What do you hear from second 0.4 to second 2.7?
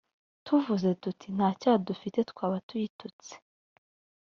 tuvuze tuti nta cyaha dufite twaba